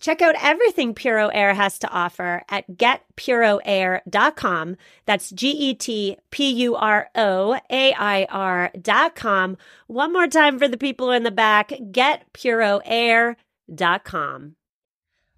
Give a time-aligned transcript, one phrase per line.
[0.00, 4.76] Check out everything Puro Air has to offer at getpuroair.com.
[5.06, 9.56] That's G E T P U R O A I R.com.
[9.86, 14.56] One more time for the people in the back getpuroair.com.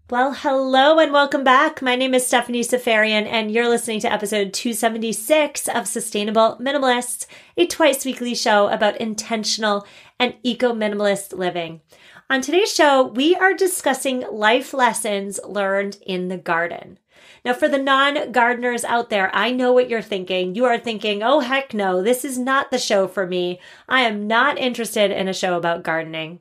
[0.09, 1.83] Well, hello and welcome back.
[1.83, 7.67] My name is Stephanie Seferian, and you're listening to episode 276 of Sustainable Minimalists, a
[7.67, 9.85] twice weekly show about intentional
[10.21, 11.81] and eco minimalist living.
[12.29, 16.99] On today's show, we are discussing life lessons learned in the garden.
[17.45, 20.57] Now, for the non gardeners out there, I know what you're thinking.
[20.57, 23.61] You are thinking, oh, heck no, this is not the show for me.
[23.89, 26.41] I am not interested in a show about gardening.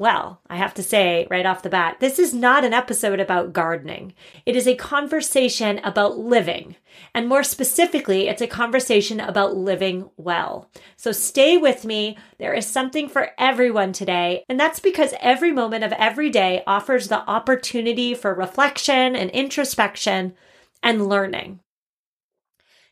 [0.00, 3.52] Well, I have to say right off the bat, this is not an episode about
[3.52, 4.14] gardening.
[4.46, 6.76] It is a conversation about living.
[7.14, 10.70] And more specifically, it's a conversation about living well.
[10.96, 12.16] So stay with me.
[12.38, 14.42] There is something for everyone today.
[14.48, 20.32] And that's because every moment of every day offers the opportunity for reflection and introspection
[20.82, 21.60] and learning.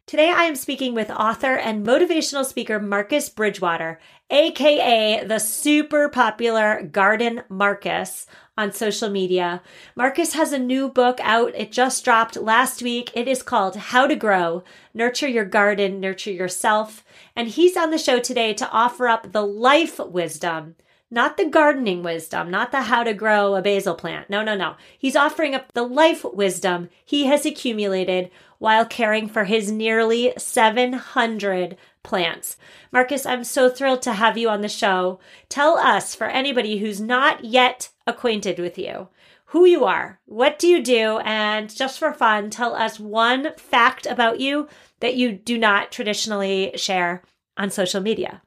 [0.09, 6.81] Today, I am speaking with author and motivational speaker Marcus Bridgewater, aka the super popular
[6.81, 9.61] Garden Marcus on social media.
[9.95, 11.55] Marcus has a new book out.
[11.55, 13.11] It just dropped last week.
[13.13, 14.65] It is called How to Grow
[14.95, 17.05] Nurture Your Garden, Nurture Yourself.
[17.37, 20.77] And he's on the show today to offer up the life wisdom
[21.11, 24.29] not the gardening wisdom, not the how to grow a basil plant.
[24.29, 24.77] No, no, no.
[24.99, 31.77] He's offering up the life wisdom he has accumulated while caring for his nearly 700
[32.03, 32.57] plants.
[32.93, 35.21] Marcus, I'm so thrilled to have you on the show.
[35.49, 39.09] Tell us, for anybody who's not yet acquainted with you,
[39.47, 44.05] who you are, what do you do, and just for fun, tell us one fact
[44.07, 44.69] about you
[45.01, 47.23] that you do not traditionally share
[47.57, 48.43] on social media.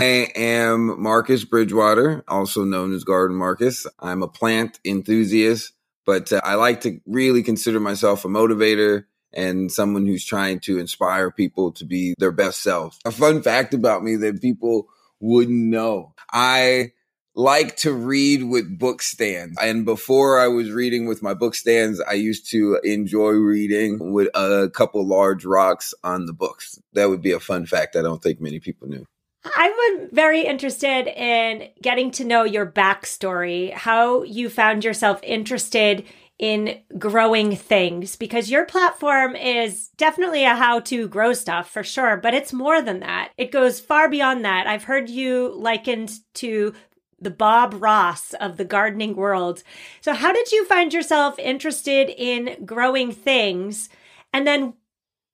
[0.00, 3.84] I am Marcus Bridgewater, also known as Garden Marcus.
[3.98, 5.72] I'm a plant enthusiast,
[6.06, 10.78] but uh, I like to really consider myself a motivator and someone who's trying to
[10.78, 12.96] inspire people to be their best selves.
[13.04, 14.86] A fun fact about me that people
[15.18, 16.14] wouldn't know.
[16.32, 16.92] I
[17.34, 19.58] like to read with book stands.
[19.60, 24.28] And before I was reading with my book stands, I used to enjoy reading with
[24.32, 26.80] a couple large rocks on the books.
[26.92, 29.04] That would be a fun fact I don't think many people knew.
[29.44, 36.04] I'm very interested in getting to know your backstory, how you found yourself interested
[36.38, 42.16] in growing things because your platform is definitely a how to grow stuff for sure,
[42.16, 43.32] but it's more than that.
[43.36, 44.66] It goes far beyond that.
[44.66, 46.74] I've heard you likened to
[47.20, 49.64] the Bob Ross of the gardening world.
[50.00, 53.88] So, how did you find yourself interested in growing things?
[54.32, 54.74] And then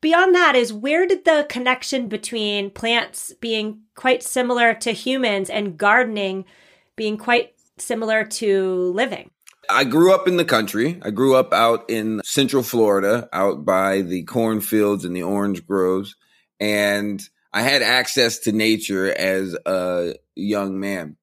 [0.05, 5.79] beyond that is where did the connection between plants being quite similar to humans and
[5.79, 6.45] gardening
[6.95, 9.31] being quite similar to living?
[9.71, 11.01] I grew up in the country.
[11.03, 16.17] I grew up out in central Florida, out by the cornfields and the orange groves.
[16.61, 21.17] And I had access to nature as a young man.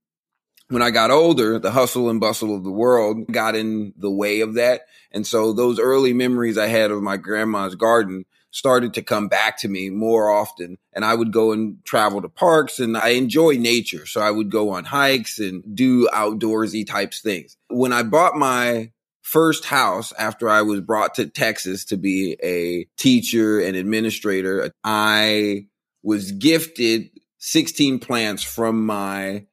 [0.69, 4.39] When I got older, the hustle and bustle of the world got in the way
[4.39, 4.81] of that.
[5.11, 9.57] And so those early memories I had of my grandma's garden started to come back
[9.59, 10.77] to me more often.
[10.93, 14.05] And I would go and travel to parks and I enjoy nature.
[14.05, 17.57] So I would go on hikes and do outdoorsy types things.
[17.69, 18.91] When I bought my
[19.21, 25.67] first house after I was brought to Texas to be a teacher and administrator, I
[26.03, 27.09] was gifted
[27.39, 29.45] 16 plants from my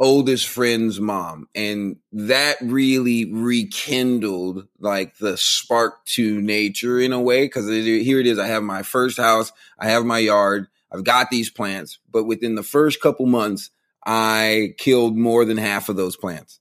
[0.00, 7.44] oldest friend's mom and that really rekindled like the spark to nature in a way
[7.44, 11.30] because here it is i have my first house i have my yard i've got
[11.30, 13.70] these plants but within the first couple months
[14.04, 16.58] i killed more than half of those plants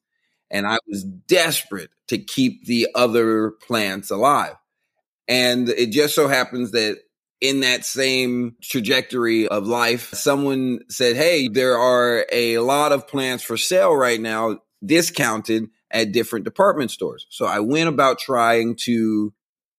[0.52, 4.56] and i was desperate to keep the other plants alive
[5.28, 7.00] and it just so happens that
[7.42, 13.44] in that same trajectory of life, someone said, Hey, there are a lot of plants
[13.44, 14.60] for sale right now.
[14.86, 17.28] discounted at different department stores.
[17.30, 19.34] So I went about trying to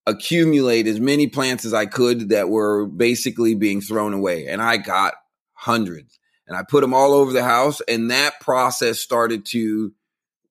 [0.06, 4.46] accumulate as many plants as I could that were basically being thrown away.
[4.46, 5.14] And I got
[5.54, 7.80] hundreds and I put them all over the house.
[7.88, 9.92] And that process started to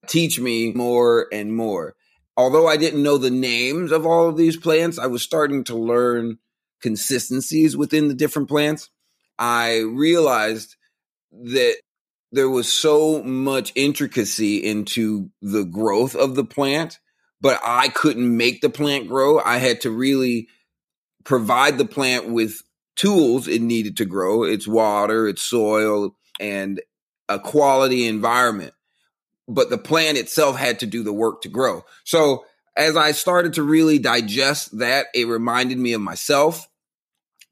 [0.08, 1.96] teach me more and more.
[2.36, 5.76] Although I didn't know the names of all of these plants, I was starting to
[5.76, 6.40] learn
[6.84, 8.92] consistencies within the different plants.
[9.40, 10.76] I realized
[11.32, 11.78] that
[12.32, 17.00] there was so much intricacy into the growth of the plant
[17.44, 19.38] but I couldn't make the plant grow.
[19.38, 20.48] I had to really
[21.26, 22.62] provide the plant with
[22.96, 26.82] tools it needed to grow its water, its soil, and
[27.28, 28.74] a quality environment.
[29.50, 31.84] But the plant itself had to do the work to grow.
[32.06, 32.46] So
[32.78, 36.70] as I started to really digest that, it reminded me of myself,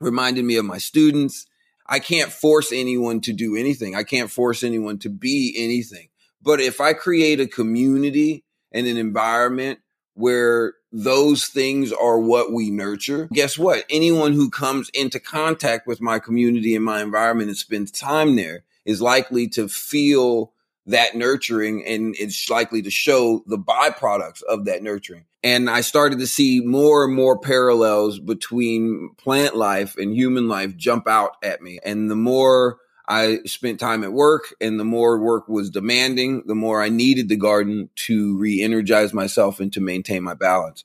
[0.01, 1.47] reminded me of my students.
[1.85, 3.95] I can't force anyone to do anything.
[3.95, 6.09] I can't force anyone to be anything.
[6.41, 9.79] But if I create a community and an environment
[10.13, 13.85] where those things are what we nurture, guess what?
[13.89, 18.63] Anyone who comes into contact with my community and my environment and spends time there
[18.85, 20.51] is likely to feel
[20.87, 25.25] that nurturing and it's likely to show the byproducts of that nurturing.
[25.43, 30.75] And I started to see more and more parallels between plant life and human life
[30.75, 31.79] jump out at me.
[31.83, 36.55] And the more I spent time at work and the more work was demanding, the
[36.55, 40.83] more I needed the garden to re energize myself and to maintain my balance.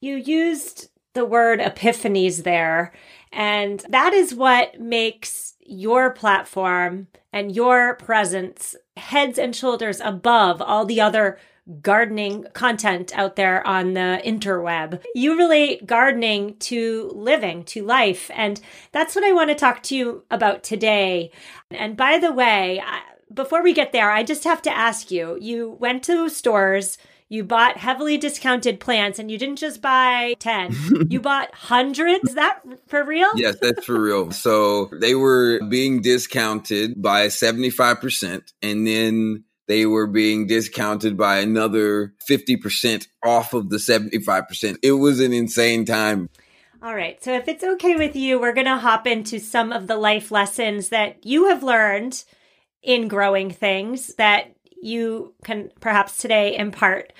[0.00, 2.92] You used the word epiphanies there,
[3.32, 10.84] and that is what makes your platform and your presence heads and shoulders above all
[10.84, 11.38] the other
[11.82, 15.02] gardening content out there on the interweb.
[15.14, 18.30] You relate gardening to living, to life.
[18.34, 18.60] And
[18.92, 21.32] that's what I want to talk to you about today.
[21.70, 22.80] And by the way,
[23.32, 26.98] before we get there, I just have to ask you you went to stores.
[27.28, 30.76] You bought heavily discounted plants and you didn't just buy 10.
[31.10, 32.28] you bought hundreds.
[32.28, 33.28] Is that for real?
[33.34, 34.30] Yes, that's for real.
[34.30, 38.52] So they were being discounted by 75%.
[38.62, 44.76] And then they were being discounted by another 50% off of the 75%.
[44.82, 46.28] It was an insane time.
[46.82, 47.22] All right.
[47.24, 50.30] So, if it's okay with you, we're going to hop into some of the life
[50.30, 52.22] lessons that you have learned
[52.82, 57.12] in growing things that you can perhaps today impart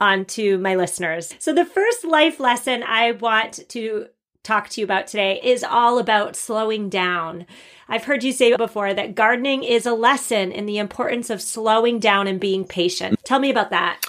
[0.00, 1.34] onto my listeners.
[1.38, 4.06] So, the first life lesson I want to
[4.42, 7.46] talk to you about today is all about slowing down.
[7.88, 12.00] I've heard you say before that gardening is a lesson in the importance of slowing
[12.00, 13.18] down and being patient.
[13.24, 14.00] Tell me about that.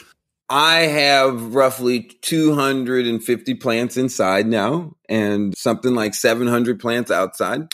[0.50, 7.68] I have roughly 250 plants inside now and something like 700 plants outside.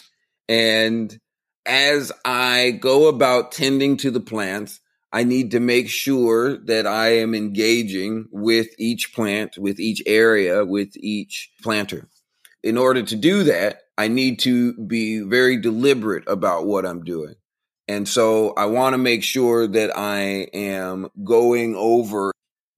[0.47, 1.17] And
[1.65, 4.79] as I go about tending to the plants,
[5.11, 10.63] I need to make sure that I am engaging with each plant, with each area,
[10.65, 12.07] with each planter
[12.63, 17.35] in order to do that, I need to be very deliberate about what I'm doing.
[17.87, 22.31] And so I want to make sure that I am going over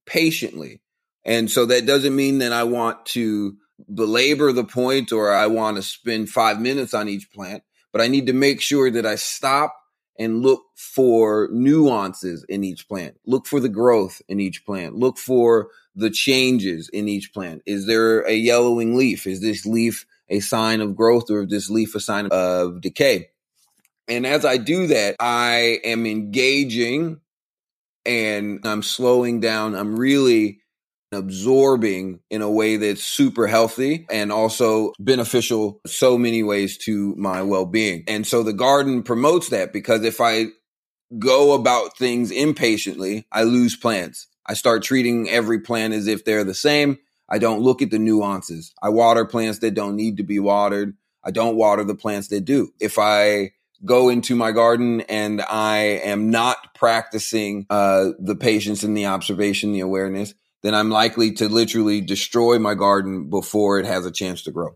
[0.06, 0.82] patiently.
[1.26, 3.58] And so that doesn't mean that I want to
[3.94, 8.08] belabor the point or I want to spend five minutes on each plant, but I
[8.08, 9.76] need to make sure that I stop
[10.18, 13.18] and look for nuances in each plant.
[13.26, 14.96] Look for the growth in each plant.
[14.96, 17.62] Look for the changes in each plant.
[17.66, 19.26] Is there a yellowing leaf?
[19.28, 23.30] Is this leaf a sign of growth or is this leaf a sign of decay?
[24.08, 27.22] And as I do that, I am engaging
[28.06, 29.76] and I'm slowing down.
[29.76, 30.61] I'm really
[31.12, 37.42] absorbing in a way that's super healthy and also beneficial so many ways to my
[37.42, 38.04] well-being.
[38.08, 40.48] And so the garden promotes that because if I
[41.20, 44.28] go about things impatiently, I lose plants.
[44.46, 46.98] I start treating every plant as if they're the same.
[47.30, 48.74] I don't look at the nuances.
[48.82, 50.96] I water plants that don't need to be watered.
[51.24, 52.74] I don't water the plants that do.
[52.80, 53.52] If I
[53.84, 59.72] go into my garden and I am not practicing uh, the patience and the observation,
[59.72, 64.42] the awareness, then I'm likely to literally destroy my garden before it has a chance
[64.44, 64.76] to grow.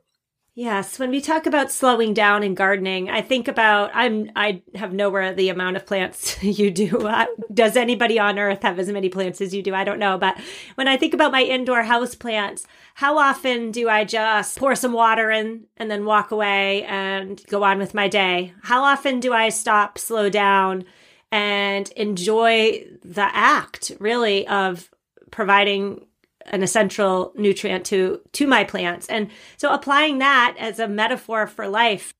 [0.58, 4.94] Yes, when we talk about slowing down in gardening, I think about I'm I have
[4.94, 7.12] nowhere the amount of plants you do.
[7.54, 9.76] Does anybody on earth have as many plants as you do?
[9.76, 10.40] I don't know, but
[10.76, 14.94] when I think about my indoor house plants, how often do I just pour some
[14.94, 18.54] water in and then walk away and go on with my day?
[18.64, 20.86] How often do I stop, slow down
[21.34, 24.90] and enjoy the act really of
[25.32, 26.06] providing
[26.48, 31.68] an essential nutrient to to my plants and so applying that as a metaphor for
[31.68, 32.14] life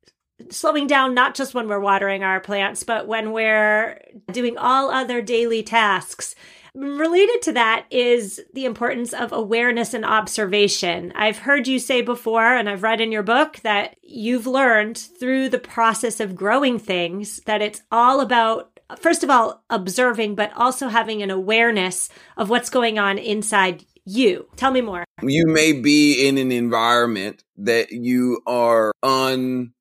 [0.50, 5.22] slowing down not just when we're watering our plants, but when we're doing all other
[5.22, 6.36] daily tasks.
[6.74, 11.14] Related to that is the importance of awareness and observation.
[11.16, 15.50] I've heard you say before, and I've read in your book that you've learned through
[15.50, 20.88] the process of growing things that it's all about, first of all, observing, but also
[20.88, 24.48] having an awareness of what's going on inside you.
[24.56, 25.04] Tell me more.
[25.22, 29.74] You may be in an environment that you are unhealthy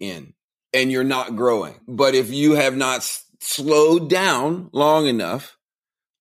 [0.00, 0.34] in
[0.72, 1.74] and you're not growing.
[1.86, 5.56] But if you have not s- slowed down long enough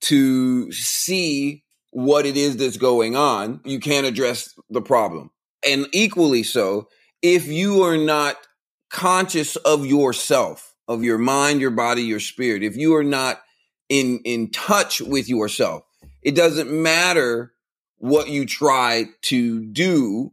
[0.02, 5.32] to see what it is that's going on, you can't address the problem.
[5.68, 6.90] And equally so,
[7.22, 8.36] if you are not
[8.92, 13.42] conscious of yourself, of your mind, your body, your spirit, if you are not
[13.90, 15.84] in in touch with yourself,
[16.22, 17.54] it doesn't matter
[17.98, 20.32] what you try to do,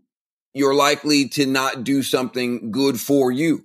[0.53, 3.65] you're likely to not do something good for you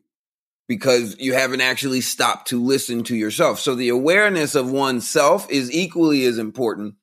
[0.67, 3.59] because you haven't actually stopped to listen to yourself.
[3.59, 6.95] So the awareness of oneself is equally as important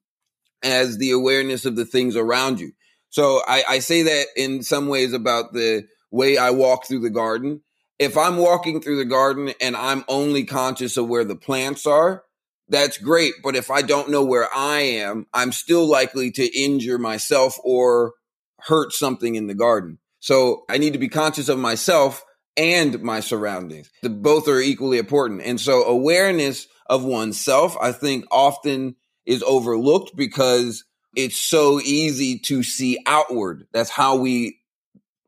[0.62, 2.72] as the awareness of the things around you.
[3.10, 7.10] So I, I say that in some ways about the way I walk through the
[7.10, 7.62] garden.
[7.98, 12.24] If I'm walking through the garden and I'm only conscious of where the plants are,
[12.68, 13.34] that's great.
[13.42, 18.12] But if I don't know where I am, I'm still likely to injure myself or
[18.60, 19.98] hurt something in the garden.
[20.20, 22.24] So I need to be conscious of myself
[22.56, 23.90] and my surroundings.
[24.02, 25.42] The both are equally important.
[25.42, 30.84] And so awareness of oneself, I think often is overlooked because
[31.14, 33.66] it's so easy to see outward.
[33.72, 34.58] That's how we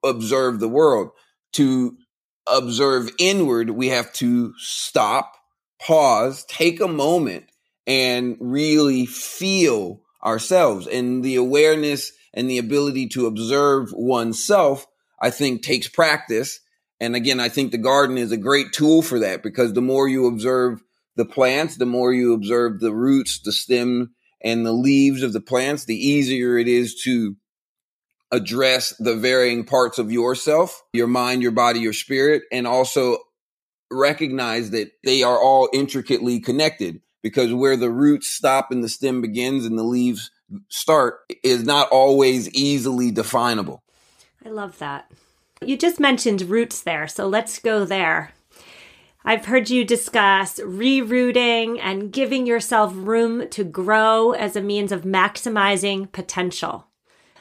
[0.05, 1.11] observe the world.
[1.55, 1.97] To
[2.51, 5.35] observe inward, we have to stop,
[5.81, 7.45] pause, take a moment
[7.87, 10.87] and really feel ourselves.
[10.87, 14.87] And the awareness and the ability to observe oneself,
[15.21, 16.61] I think takes practice.
[17.01, 20.09] And again, I think the garden is a great tool for that because the more
[20.09, 20.83] you observe
[21.17, 25.41] the plants, the more you observe the roots, the stem, and the leaves of the
[25.41, 27.37] plants, the easier it is to
[28.31, 33.19] address the varying parts of yourself, your mind, your body, your spirit, and also
[33.91, 39.21] recognize that they are all intricately connected because where the roots stop and the stem
[39.21, 40.31] begins and the leaves
[40.69, 43.83] start is not always easily definable.
[44.45, 45.11] I love that.
[45.65, 48.33] You just mentioned roots there, so let's go there.
[49.25, 55.03] I've heard you discuss rerooting and giving yourself room to grow as a means of
[55.03, 56.88] maximizing potential.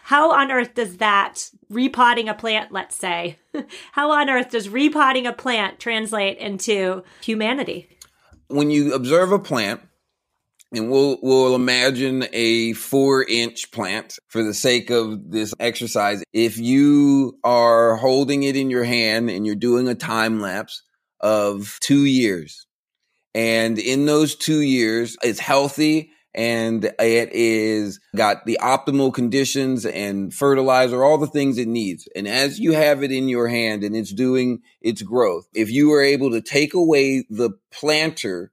[0.07, 3.39] How on earth does that repotting a plant, let's say,
[3.91, 7.89] how on earth does repotting a plant translate into humanity?
[8.47, 9.81] When you observe a plant,
[10.71, 16.23] and we'll we'll imagine a four inch plant for the sake of this exercise.
[16.31, 20.83] If you are holding it in your hand and you're doing a time lapse
[21.19, 22.65] of two years,
[23.35, 30.33] and in those two years, it's healthy and it is got the optimal conditions and
[30.33, 32.07] fertilizer, all the things it needs.
[32.15, 35.91] And as you have it in your hand and it's doing its growth, if you
[35.93, 38.51] are able to take away the planter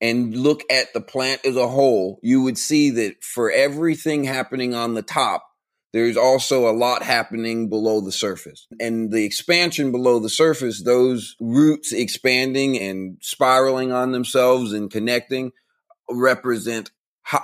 [0.00, 4.74] and look at the plant as a whole, you would see that for everything happening
[4.74, 5.46] on the top,
[5.92, 8.66] there's also a lot happening below the surface.
[8.80, 15.52] And the expansion below the surface, those roots expanding and spiraling on themselves and connecting
[16.10, 16.90] represent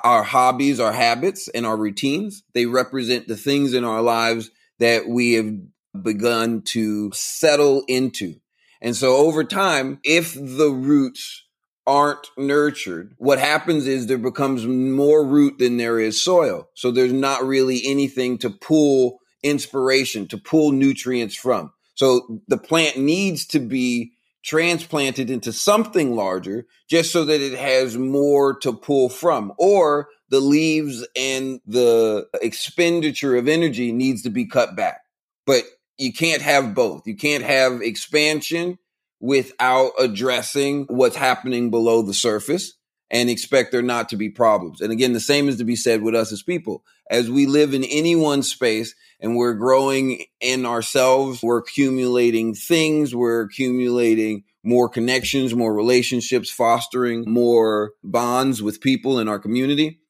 [0.04, 2.42] our hobbies, our habits, and our routines.
[2.52, 5.54] They represent the things in our lives that we have
[6.02, 8.37] begun to settle into.
[8.80, 11.44] And so over time, if the roots
[11.87, 16.68] aren't nurtured, what happens is there becomes more root than there is soil.
[16.75, 21.72] So there's not really anything to pull inspiration, to pull nutrients from.
[21.94, 24.12] So the plant needs to be
[24.44, 30.40] transplanted into something larger just so that it has more to pull from or the
[30.40, 35.02] leaves and the expenditure of energy needs to be cut back.
[35.47, 35.64] But
[35.99, 37.06] you can't have both.
[37.06, 38.78] You can't have expansion
[39.20, 42.75] without addressing what's happening below the surface
[43.10, 44.80] and expect there not to be problems.
[44.80, 46.84] And again, the same is to be said with us as people.
[47.10, 53.14] As we live in any one space and we're growing in ourselves, we're accumulating things,
[53.14, 60.00] we're accumulating more connections, more relationships, fostering more bonds with people in our community.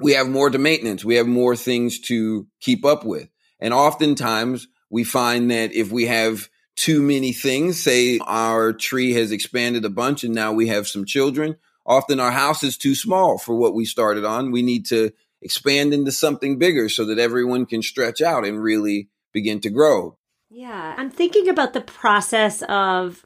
[0.00, 1.04] We have more to maintenance.
[1.04, 3.28] We have more things to keep up with.
[3.60, 9.30] And oftentimes we find that if we have too many things, say our tree has
[9.30, 13.38] expanded a bunch and now we have some children, often our house is too small
[13.38, 14.50] for what we started on.
[14.50, 15.12] We need to
[15.42, 20.16] expand into something bigger so that everyone can stretch out and really begin to grow.
[20.50, 20.94] Yeah.
[20.96, 23.24] I'm thinking about the process of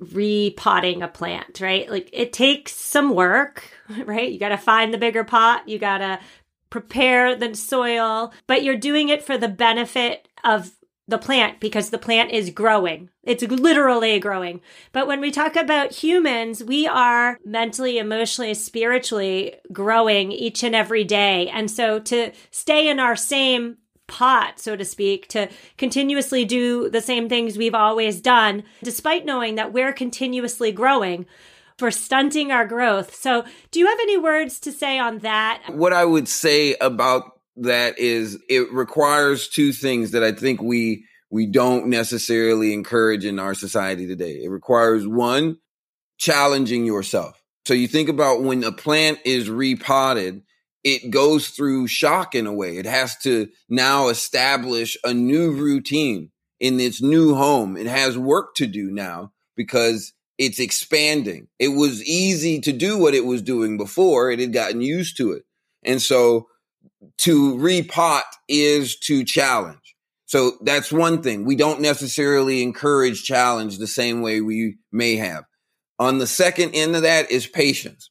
[0.00, 1.90] repotting a plant, right?
[1.90, 3.70] Like it takes some work,
[4.04, 4.30] right?
[4.30, 6.20] You got to find the bigger pot, you got to
[6.70, 10.72] prepare the soil, but you're doing it for the benefit of
[11.06, 13.10] the plant because the plant is growing.
[13.22, 14.60] It's literally growing.
[14.92, 21.04] But when we talk about humans, we are mentally, emotionally, spiritually growing each and every
[21.04, 21.48] day.
[21.48, 27.00] And so to stay in our same pot, so to speak, to continuously do the
[27.00, 31.26] same things we've always done, despite knowing that we're continuously growing
[31.76, 33.14] for stunting our growth.
[33.14, 35.62] So, do you have any words to say on that?
[35.68, 41.04] What I would say about that is it requires two things that I think we
[41.30, 44.42] we don't necessarily encourage in our society today.
[44.44, 45.58] It requires one
[46.18, 47.42] challenging yourself.
[47.66, 50.42] So you think about when a plant is repotted,
[50.84, 52.76] it goes through shock in a way.
[52.76, 56.30] It has to now establish a new routine
[56.60, 57.76] in its new home.
[57.76, 61.48] It has work to do now because it's expanding.
[61.58, 64.30] It was easy to do what it was doing before.
[64.30, 65.44] It had gotten used to it.
[65.84, 66.48] And so
[67.18, 69.94] to repot is to challenge.
[70.26, 71.44] So that's one thing.
[71.44, 75.44] We don't necessarily encourage challenge the same way we may have.
[75.98, 78.10] On the second end of that is patience,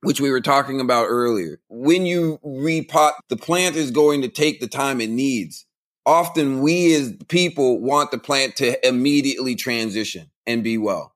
[0.00, 1.60] which we were talking about earlier.
[1.68, 5.64] When you repot, the plant is going to take the time it needs.
[6.06, 11.14] Often we as people want the plant to immediately transition and be well.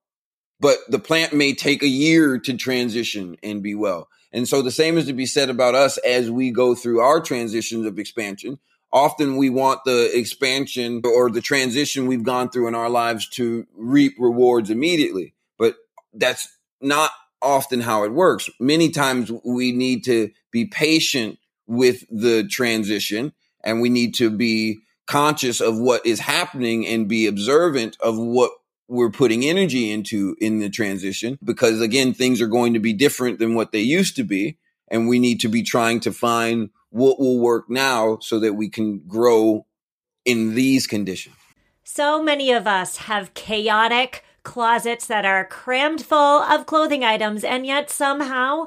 [0.61, 4.09] But the plant may take a year to transition and be well.
[4.33, 7.21] And so the same is to be said about us as we go through our
[7.21, 8.59] transitions of expansion.
[8.93, 13.67] Often we want the expansion or the transition we've gone through in our lives to
[13.77, 15.35] reap rewards immediately.
[15.59, 15.77] But
[16.15, 16.49] that's
[16.81, 17.11] not
[17.43, 18.49] often how it works.
[18.59, 23.33] Many times we need to be patient with the transition
[23.63, 28.53] and we need to be conscious of what is happening and be observant of what
[28.89, 33.39] we're putting energy into in the transition because again things are going to be different
[33.39, 34.57] than what they used to be
[34.91, 38.69] and we need to be trying to find what will work now so that we
[38.69, 39.67] can grow
[40.25, 41.37] in these conditions.
[41.85, 47.67] So many of us have chaotic closets that are crammed full of clothing items and
[47.67, 48.67] yet somehow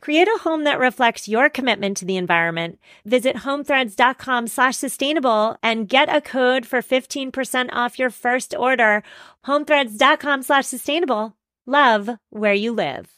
[0.00, 2.78] Create a home that reflects your commitment to the environment.
[3.04, 9.02] Visit homethreads.com slash sustainable and get a code for 15% off your first order.
[9.46, 11.36] Homethreads.com slash sustainable.
[11.66, 13.08] Love where you live.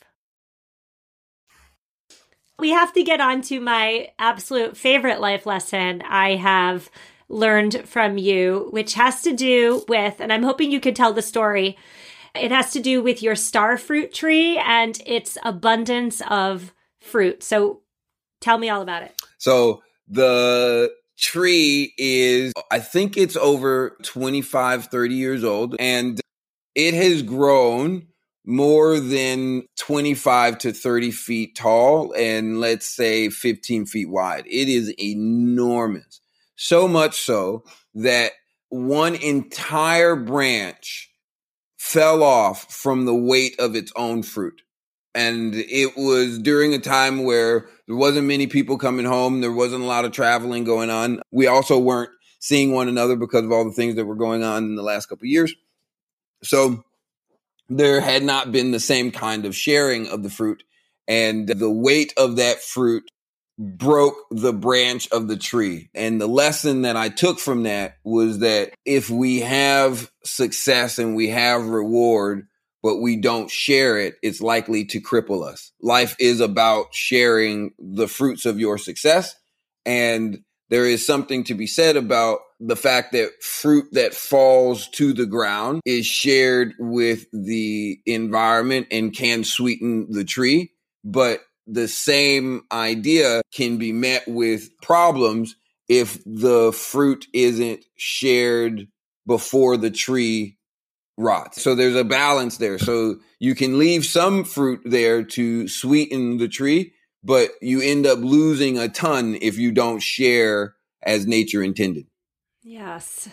[2.58, 6.90] We have to get on to my absolute favorite life lesson I have
[7.28, 11.22] learned from you, which has to do with, and I'm hoping you could tell the
[11.22, 11.76] story
[12.34, 17.42] it has to do with your star fruit tree and its abundance of fruit.
[17.42, 17.80] So
[18.40, 19.14] tell me all about it.
[19.38, 26.20] So the tree is, I think it's over 25, 30 years old, and
[26.74, 28.06] it has grown
[28.44, 34.44] more than 25 to 30 feet tall and let's say 15 feet wide.
[34.46, 36.20] It is enormous.
[36.56, 37.64] So much so
[37.94, 38.32] that
[38.68, 41.11] one entire branch
[41.82, 44.62] fell off from the weight of its own fruit.
[45.16, 49.40] And it was during a time where there wasn't many people coming home.
[49.40, 51.20] There wasn't a lot of traveling going on.
[51.32, 54.62] We also weren't seeing one another because of all the things that were going on
[54.62, 55.52] in the last couple years.
[56.44, 56.84] So
[57.68, 60.62] there had not been the same kind of sharing of the fruit.
[61.08, 63.10] And the weight of that fruit
[63.62, 65.88] broke the branch of the tree.
[65.94, 71.14] And the lesson that I took from that was that if we have success and
[71.14, 72.48] we have reward,
[72.82, 75.72] but we don't share it, it's likely to cripple us.
[75.80, 79.36] Life is about sharing the fruits of your success.
[79.86, 85.12] And there is something to be said about the fact that fruit that falls to
[85.12, 90.72] the ground is shared with the environment and can sweeten the tree.
[91.04, 95.56] But the same idea can be met with problems
[95.88, 98.88] if the fruit isn't shared
[99.26, 100.58] before the tree
[101.16, 101.62] rots.
[101.62, 102.78] So there's a balance there.
[102.78, 108.18] So you can leave some fruit there to sweeten the tree, but you end up
[108.18, 112.06] losing a ton if you don't share as nature intended.
[112.62, 113.28] Yes.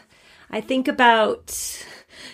[0.50, 1.52] I think about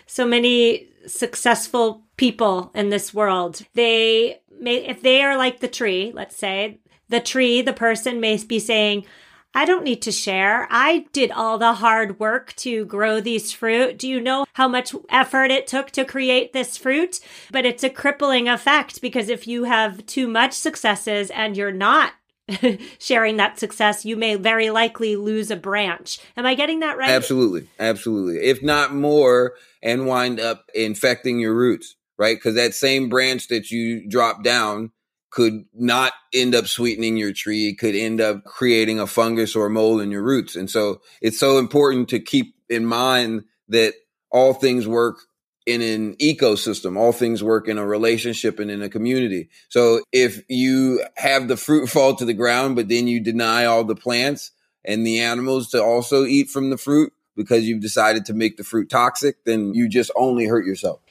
[0.07, 3.61] so many successful people in this world.
[3.73, 8.37] They may, if they are like the tree, let's say, the tree, the person may
[8.43, 9.05] be saying,
[9.53, 10.67] I don't need to share.
[10.69, 13.97] I did all the hard work to grow these fruit.
[13.97, 17.21] Do you know how much effort it took to create this fruit?
[17.51, 22.11] But it's a crippling effect because if you have too much successes and you're not
[22.99, 26.19] sharing that success, you may very likely lose a branch.
[26.35, 27.09] Am I getting that right?
[27.09, 27.69] Absolutely.
[27.79, 28.45] Absolutely.
[28.45, 29.53] If not more,
[29.85, 32.35] and wind up infecting your roots, right?
[32.37, 34.91] Because that same branch that you drop down
[35.31, 39.65] could not end up sweetening your tree, it could end up creating a fungus or
[39.65, 40.55] a mold in your roots.
[40.55, 43.95] And so it's so important to keep in mind that
[44.31, 45.17] all things work
[45.65, 46.97] in an ecosystem.
[46.97, 49.49] All things work in a relationship and in a community.
[49.69, 53.83] So if you have the fruit fall to the ground, but then you deny all
[53.83, 54.51] the plants
[54.83, 58.63] and the animals to also eat from the fruit because you've decided to make the
[58.63, 61.01] fruit toxic, then you just only hurt yourself.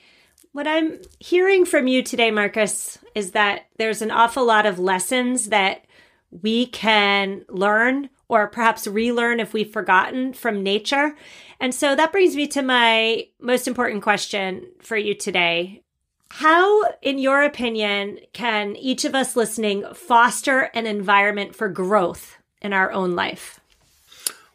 [0.54, 5.48] What I'm hearing from you today, Marcus, is that there's an awful lot of lessons
[5.48, 5.84] that
[6.30, 11.16] we can learn or perhaps relearn if we've forgotten from nature.
[11.58, 15.82] And so that brings me to my most important question for you today.
[16.30, 22.72] How, in your opinion, can each of us listening foster an environment for growth in
[22.72, 23.58] our own life?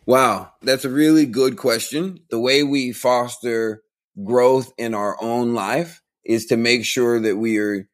[0.05, 2.21] Wow, that's a really good question.
[2.29, 3.83] The way we foster
[4.23, 7.87] growth in our own life is to make sure that we are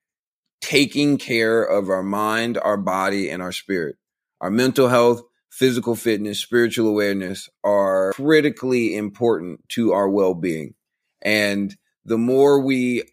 [0.61, 3.97] taking care of our mind, our body, and our spirit.
[4.41, 10.73] Our mental health, physical fitness, spiritual awareness are critically important to our well being.
[11.21, 13.03] And the more we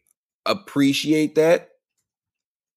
[0.46, 1.68] appreciate that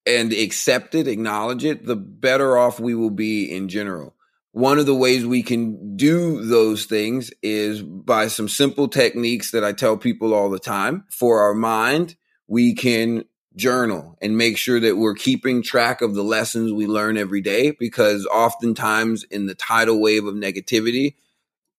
[0.06, 4.15] and accept it, acknowledge it, the better off we will be in general.
[4.56, 9.62] One of the ways we can do those things is by some simple techniques that
[9.62, 11.04] I tell people all the time.
[11.10, 12.16] For our mind,
[12.48, 17.18] we can journal and make sure that we're keeping track of the lessons we learn
[17.18, 21.16] every day because oftentimes in the tidal wave of negativity,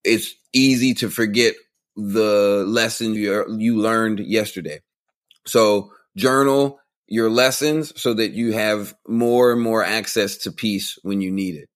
[0.04, 1.56] it's easy to forget
[1.96, 4.82] the lessons you learned yesterday.
[5.48, 11.22] So journal your lessons so that you have more and more access to peace when
[11.22, 11.70] you need it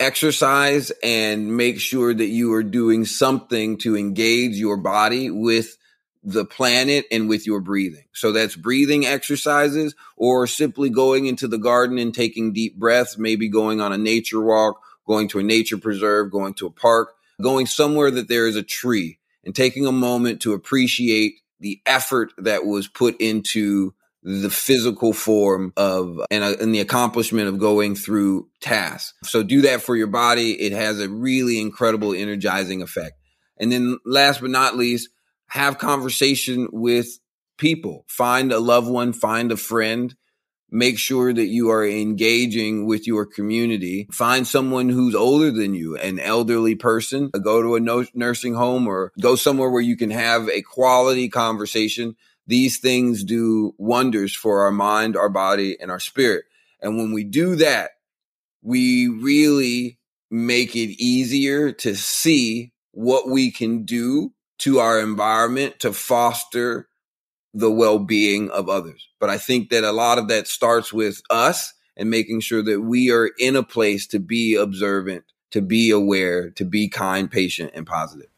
[0.00, 5.76] exercise and make sure that you are doing something to engage your body with
[6.22, 8.04] the planet and with your breathing.
[8.12, 13.48] So that's breathing exercises or simply going into the garden and taking deep breaths, maybe
[13.48, 17.66] going on a nature walk, going to a nature preserve, going to a park, going
[17.66, 22.64] somewhere that there is a tree and taking a moment to appreciate the effort that
[22.64, 28.48] was put into the physical form of and, uh, and the accomplishment of going through
[28.60, 29.14] tasks.
[29.24, 30.60] So do that for your body.
[30.60, 33.16] It has a really incredible energizing effect.
[33.58, 35.08] And then last but not least,
[35.48, 37.18] have conversation with
[37.56, 38.04] people.
[38.08, 40.14] Find a loved one, find a friend.
[40.70, 44.06] Make sure that you are engaging with your community.
[44.12, 47.30] Find someone who's older than you, an elderly person.
[47.30, 52.16] Go to a nursing home or go somewhere where you can have a quality conversation
[52.48, 56.46] these things do wonders for our mind, our body, and our spirit.
[56.80, 57.90] And when we do that,
[58.62, 59.98] we really
[60.30, 66.88] make it easier to see what we can do to our environment to foster
[67.54, 69.08] the well-being of others.
[69.20, 72.80] But I think that a lot of that starts with us and making sure that
[72.80, 77.72] we are in a place to be observant, to be aware, to be kind, patient,
[77.74, 78.28] and positive.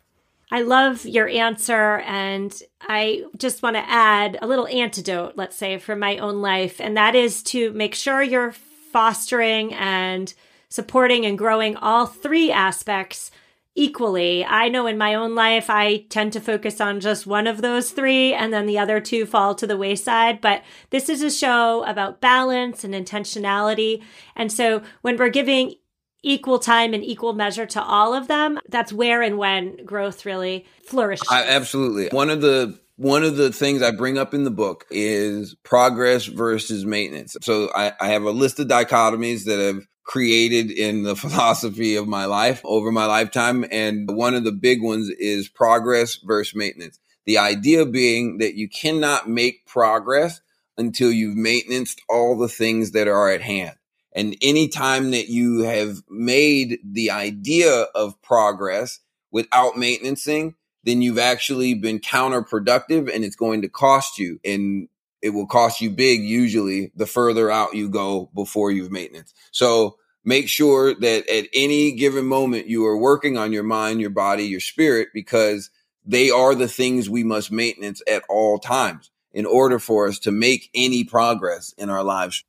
[0.51, 1.99] I love your answer.
[1.99, 6.81] And I just want to add a little antidote, let's say, for my own life.
[6.81, 8.53] And that is to make sure you're
[8.93, 10.33] fostering and
[10.69, 13.31] supporting and growing all three aspects
[13.77, 14.45] equally.
[14.45, 17.93] I know in my own life, I tend to focus on just one of those
[17.93, 20.41] three and then the other two fall to the wayside.
[20.41, 24.03] But this is a show about balance and intentionality.
[24.35, 25.75] And so when we're giving
[26.23, 30.67] equal time and equal measure to all of them, that's where and when growth really
[30.85, 31.29] flourishes.
[31.31, 32.09] I, absolutely.
[32.09, 36.27] One of the one of the things I bring up in the book is progress
[36.27, 37.35] versus maintenance.
[37.41, 42.07] So I, I have a list of dichotomies that have created in the philosophy of
[42.07, 43.65] my life over my lifetime.
[43.71, 46.99] And one of the big ones is progress versus maintenance.
[47.25, 50.43] The idea being that you cannot make progress
[50.77, 53.77] until you've maintenanced all the things that are at hand.
[54.13, 61.75] And anytime that you have made the idea of progress without maintaining, then you've actually
[61.75, 64.41] been counterproductive and it's going to cost you.
[64.45, 64.89] And
[65.23, 69.35] it will cost you big usually the further out you go before you've maintenance.
[69.53, 74.11] So make sure that at any given moment you are working on your mind, your
[74.11, 75.71] body, your spirit, because
[76.05, 80.33] they are the things we must maintenance at all times in order for us to
[80.33, 82.45] make any progress in our lives.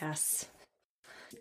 [0.00, 0.46] Yes.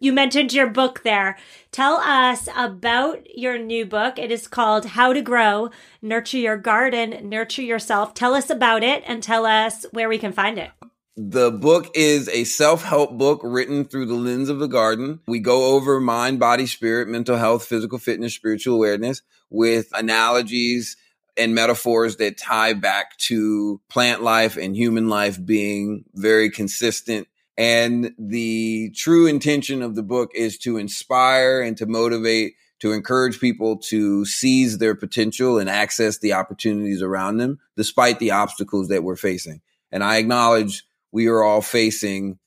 [0.04, 1.38] You mentioned your book there.
[1.72, 4.18] Tell us about your new book.
[4.18, 5.70] It is called How to Grow,
[6.02, 8.16] Nurture Your Garden, Nurture Yourself.
[8.16, 10.72] Tell us about it and tell us where we can find it.
[11.16, 15.20] The book is a self help book written through the lens of the garden.
[15.28, 20.98] We go over mind, body, spirit, mental health, physical fitness, spiritual awareness with analogies
[21.38, 28.14] and metaphors that tie back to plant life and human life being very consistent and
[28.18, 33.78] the true intention of the book is to inspire and to motivate, to encourage people
[33.78, 39.16] to seize their potential and access the opportunities around them, despite the obstacles that we're
[39.16, 39.62] facing.
[39.92, 42.40] And I acknowledge we are all facing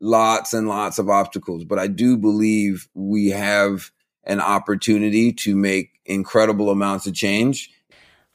[0.00, 3.90] lots and lots of obstacles, but I do believe we have
[4.24, 7.70] an opportunity to make incredible amounts of change.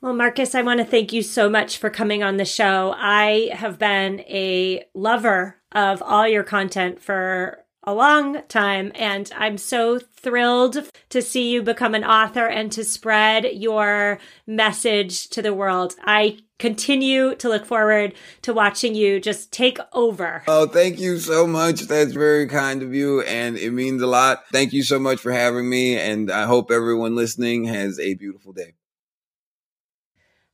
[0.02, 2.94] Well, Marcus, I want to thank you so much for coming on the show.
[2.96, 8.92] I have been a lover of all your content for a long time.
[8.96, 15.30] And I'm so thrilled to see you become an author and to spread your message
[15.30, 15.94] to the world.
[16.04, 20.42] I continue to look forward to watching you just take over.
[20.48, 21.82] Oh, thank you so much.
[21.82, 23.22] That's very kind of you.
[23.22, 24.46] And it means a lot.
[24.52, 26.00] Thank you so much for having me.
[26.00, 28.74] And I hope everyone listening has a beautiful day.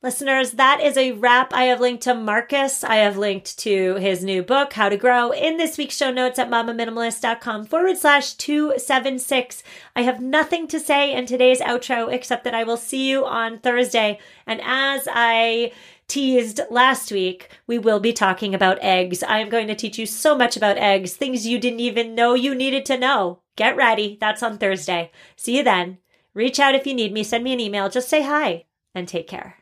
[0.04, 1.54] Listeners, that is a wrap.
[1.54, 2.84] I have linked to Marcus.
[2.84, 6.40] I have linked to his new book, How to Grow, in this week's show notes
[6.40, 9.62] at mamaminimalist.com forward slash 276.
[9.96, 13.60] I have nothing to say in today's outro except that I will see you on
[13.60, 14.18] Thursday.
[14.48, 15.72] And as I
[16.08, 19.22] teased last week, we will be talking about eggs.
[19.22, 22.34] I am going to teach you so much about eggs, things you didn't even know
[22.34, 23.42] you needed to know.
[23.56, 24.18] Get ready.
[24.20, 25.12] That's on Thursday.
[25.36, 26.00] See you then.
[26.34, 27.24] Reach out if you need me.
[27.24, 27.88] Send me an email.
[27.88, 29.61] Just say hi and take care.